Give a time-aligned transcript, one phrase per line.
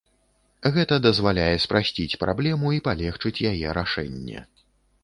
[0.77, 4.39] Гэта дазваляе спрасціць праблему і палегчыць яе рашэнне.